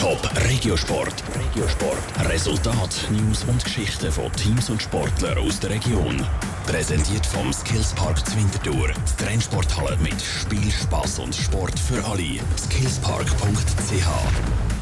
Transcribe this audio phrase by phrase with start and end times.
[0.00, 1.22] Top Regiosport.
[1.34, 2.30] Regiosport.
[2.30, 6.26] Resultat, News und Geschichten von Teams und Sportlern aus der Region.
[6.66, 8.88] Präsentiert vom Skillspark Zwintertour.
[8.88, 12.40] Die Trennsporthalle mit Spiel, Spass und Sport für alle.
[12.56, 14.08] Skillspark.ch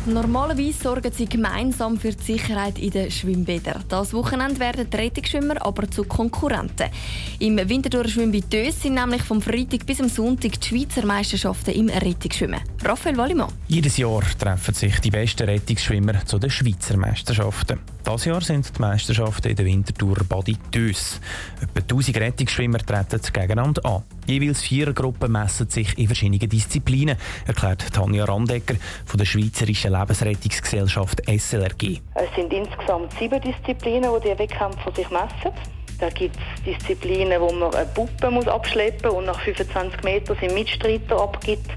[0.06, 3.84] Normalerweise sorgen sie gemeinsam für die Sicherheit in den Schwimmbädern.
[3.88, 6.90] Das Wochenende werden die Rettungsschwimmer aber zu Konkurrenten.
[7.40, 11.72] Im Winterthurer Schwimmen bei Dös sind nämlich vom Freitag bis am Sonntag die Schweizer Meisterschaften
[11.72, 12.60] im Rettungsschwimmen.
[12.84, 13.52] Raphael Wallimann.
[13.66, 17.80] Jedes Jahr treffen sich die besten Rettungsschwimmer zu den Schweizer Meisterschaften.
[18.06, 21.20] Dieses Jahr sind die Meisterschaften in der Winterthurer Body Dös.
[21.60, 24.04] Etwa 1000 Rettungsschwimmer treten gegeneinander an.
[24.26, 31.22] Jeweils vier Gruppen messen sich in verschiedenen Disziplinen, erklärt Tanja Randecker von der Schweizerischen Lebensrettungsgesellschaft
[31.26, 32.00] SLRG.
[32.14, 35.52] Es sind insgesamt sieben Disziplinen, die die Wettkämpfer sich messen.
[35.98, 40.36] Da gibt es Disziplinen, wo man eine Puppe muss abschleppen muss und nach 25 Metern
[40.40, 41.68] seinen Mitstreiter abgibt.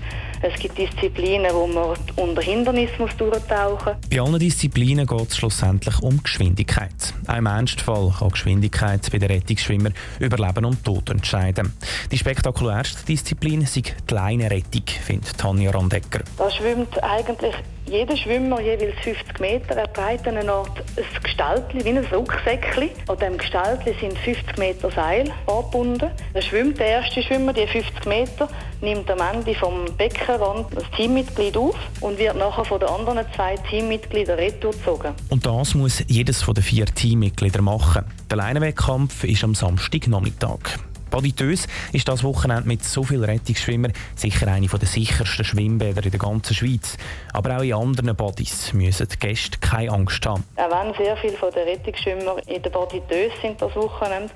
[0.44, 4.10] Es gibt Disziplinen, wo man unter Hindernis muss durchtauchen muss.
[4.10, 7.14] Bei allen Disziplinen geht es schlussendlich um Geschwindigkeit.
[7.28, 11.74] Auch im Ernstfall kann Geschwindigkeit bei den Rettungsschwimmern über Leben und Tod entscheiden.
[12.12, 16.24] Die spektakulärste Disziplin ist die kleine Rettung, findet Tanja Randecker.
[16.38, 17.56] Da schwimmt eigentlich
[17.88, 19.76] jeder Schwimmer jeweils 50 Meter.
[19.76, 22.90] Er trägt eine Art ein Gestaltli, wie ein Rucksäckchen.
[23.08, 26.10] An diesem Gestaltli sind 50 Meter Seil angebunden.
[26.34, 28.48] Dann schwimmt der erste Schwimmer die 50 Meter,
[28.82, 33.56] nimmt am Ende vom Beckenrand das Teammitglied auf und wird nachher von den anderen zwei
[33.70, 35.14] Teammitgliedern retourgezogen.
[35.30, 38.06] Und das muss jedes von den vier Teammitgliedern machen.
[38.30, 40.80] Der Leinenwettkampf ist am Samstagnachmittag.
[41.12, 46.20] Baditeus ist das Wochenende mit so vielen Rettungsschwimmern sicher eine der sichersten Schwimmbäder in der
[46.20, 46.98] ganzen Schweiz.
[47.34, 50.44] Aber auch in anderen Bodies müssen die Gäste keine Angst haben.
[50.56, 54.34] Auch wenn sehr viele den Rettungsschwimmer in der Baditeus sind das Wochenende,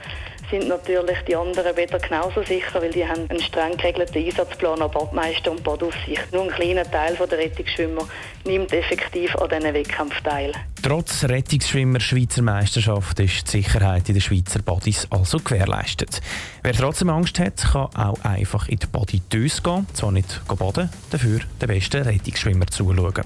[0.50, 4.92] sind natürlich die anderen wieder genauso sicher, weil die haben einen streng geregelten Einsatzplan an
[4.92, 6.32] Badmeister und Badaufsicht.
[6.32, 8.08] Nur ein kleiner Teil der Rettungsschwimmer
[8.46, 10.52] nimmt effektiv an diesen Wettkämpfen teil.
[10.82, 16.22] Trotz Rettungsschwimmer Schweizer Meisterschaft ist die Sicherheit in den Schweizer Bodies also gewährleistet.
[16.62, 19.88] Wer trotzdem Angst hat, kann auch einfach in die Body gehen.
[19.94, 23.26] Zwar nicht baden, dafür den besten Rettungsschwimmer zuschauen.